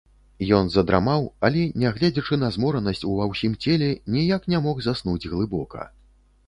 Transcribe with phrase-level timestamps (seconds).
[0.59, 5.89] Ён задрамаў, але, нягледзячы на зморанасць ува ўсім целе, ніяк не мог заснуць глыбока.